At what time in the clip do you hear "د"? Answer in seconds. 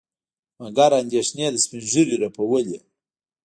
1.51-1.55